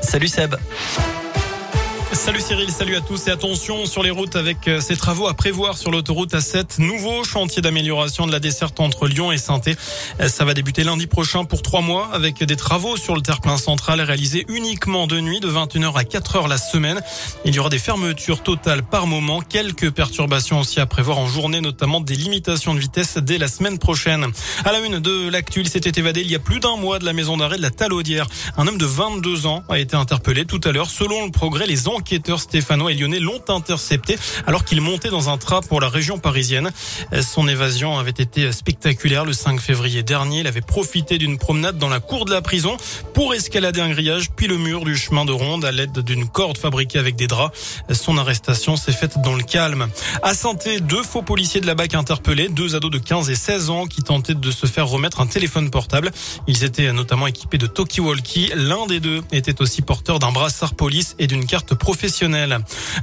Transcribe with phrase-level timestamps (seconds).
[0.00, 0.54] Salut Seb.
[2.16, 5.34] Salut Cyril, salut à tous et attention sur les routes avec euh, ces travaux à
[5.34, 6.80] prévoir sur l'autoroute A7.
[6.80, 11.06] Nouveau chantier d'amélioration de la desserte entre Lyon et saint euh, Ça va débuter lundi
[11.06, 15.40] prochain pour trois mois avec des travaux sur le terre-plein central réalisés uniquement de nuit
[15.40, 17.00] de 21h à 4h la semaine.
[17.44, 21.60] Il y aura des fermetures totales par moment, quelques perturbations aussi à prévoir en journée,
[21.60, 24.26] notamment des limitations de vitesse dès la semaine prochaine.
[24.64, 27.04] À la une de l'actu, il s'était évadé il y a plus d'un mois de
[27.04, 28.26] la maison d'arrêt de la Talaudière.
[28.56, 30.88] Un homme de 22 ans a été interpellé tout à l'heure.
[30.88, 34.16] Selon le progrès, les enquêteurs stéphanois et lyonnais l'ont intercepté
[34.46, 36.70] alors qu'il montait dans un train pour la région parisienne.
[37.20, 40.40] Son évasion avait été spectaculaire le 5 février dernier.
[40.40, 42.76] Il avait profité d'une promenade dans la cour de la prison
[43.12, 46.58] pour escalader un grillage puis le mur du chemin de ronde à l'aide d'une corde
[46.58, 47.82] fabriquée avec des draps.
[47.90, 49.88] Son arrestation s'est faite dans le calme.
[50.22, 53.70] À Santé, deux faux policiers de la BAC interpellés, deux ados de 15 et 16
[53.70, 56.12] ans qui tentaient de se faire remettre un téléphone portable.
[56.46, 58.52] Ils étaient notamment équipés de talkie-walkie.
[58.54, 61.95] L'un des deux était aussi porteur d'un brassard police et d'une carte professionnelle.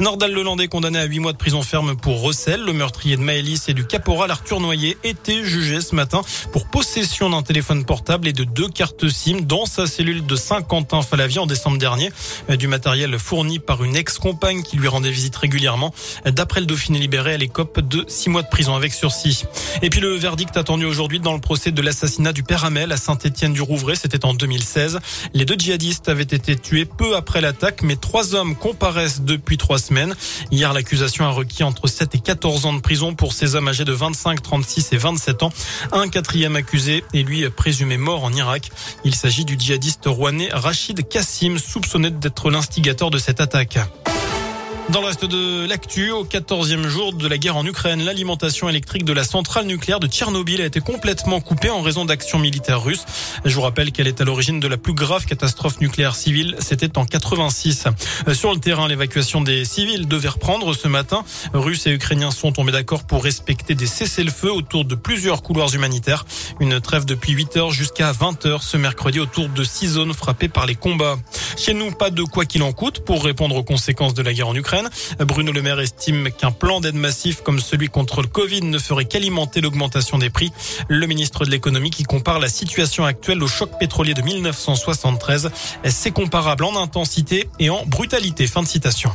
[0.00, 2.62] Nordal Lelandais condamné à 8 mois de prison ferme pour recel.
[2.62, 7.30] Le meurtrier de Maëlys et du caporal Arthur Noyer était jugé ce matin pour possession
[7.30, 11.78] d'un téléphone portable et de deux cartes SIM dans sa cellule de Saint-Quentin-Falavie en décembre
[11.78, 12.10] dernier.
[12.58, 15.94] Du matériel fourni par une ex-compagne qui lui rendait visite régulièrement.
[16.26, 19.44] D'après le Dauphiné libéré, elle écope de 6 mois de prison avec sursis.
[19.82, 22.96] Et puis le verdict attendu aujourd'hui dans le procès de l'assassinat du père Hamel à
[22.96, 23.96] Saint-Étienne-du-Rouvray.
[23.96, 25.00] C'était en 2016.
[25.34, 29.78] Les deux djihadistes avaient été tués peu après l'attaque, mais trois hommes comparaissent depuis trois
[29.78, 30.16] semaines.
[30.50, 33.84] Hier, l'accusation a requis entre 7 et 14 ans de prison pour ces hommes âgés
[33.84, 35.52] de 25, 36 et 27 ans.
[35.92, 38.70] Un quatrième accusé est lui présumé mort en Irak.
[39.04, 43.78] Il s'agit du djihadiste rouennais Rachid Kassim, soupçonné d'être l'instigateur de cette attaque.
[44.92, 49.06] Dans le reste de l'actu, au 14e jour de la guerre en Ukraine, l'alimentation électrique
[49.06, 53.06] de la centrale nucléaire de Tchernobyl a été complètement coupée en raison d'actions militaires russes.
[53.46, 56.56] Je vous rappelle qu'elle est à l'origine de la plus grave catastrophe nucléaire civile.
[56.58, 57.86] C'était en 86.
[58.34, 61.24] Sur le terrain, l'évacuation des civils devait reprendre ce matin.
[61.54, 66.26] Russes et Ukrainiens sont tombés d'accord pour respecter des cessez-le-feu autour de plusieurs couloirs humanitaires.
[66.60, 70.48] Une trêve depuis 8 heures jusqu'à 20 heures ce mercredi autour de six zones frappées
[70.48, 71.16] par les combats.
[71.56, 74.48] Chez nous, pas de quoi qu'il en coûte pour répondre aux conséquences de la guerre
[74.48, 74.81] en Ukraine.
[75.20, 79.04] Bruno Le Maire estime qu'un plan d'aide massif comme celui contre le Covid ne ferait
[79.04, 80.52] qu'alimenter l'augmentation des prix.
[80.88, 85.50] Le ministre de l'économie qui compare la situation actuelle au choc pétrolier de 1973,
[85.84, 88.46] c'est comparable en intensité et en brutalité.
[88.46, 89.12] Fin de citation.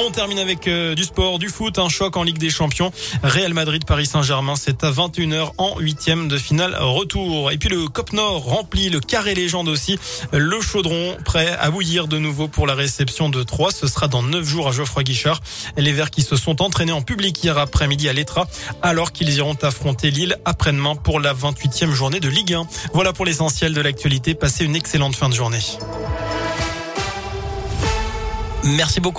[0.00, 2.92] On termine avec euh, du sport, du foot, un choc en Ligue des Champions.
[3.24, 7.50] Real Madrid, Paris Saint-Germain, c'est à 21h en huitième de finale retour.
[7.50, 9.98] Et puis le Cop Nord rempli, le carré légende aussi,
[10.32, 13.72] le chaudron prêt à bouillir de nouveau pour la réception de 3.
[13.72, 15.40] Ce sera dans 9 jours à Geoffroy Guichard.
[15.76, 18.46] Les Verts qui se sont entraînés en public hier après-midi à l'Etra,
[18.82, 22.68] alors qu'ils iront affronter Lille après-demain pour la 28e journée de Ligue 1.
[22.94, 24.36] Voilà pour l'essentiel de l'actualité.
[24.36, 25.58] Passez une excellente fin de journée.
[28.64, 29.16] Merci beaucoup.